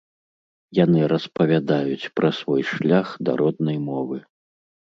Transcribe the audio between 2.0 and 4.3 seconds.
пра свой шлях да роднай мовы.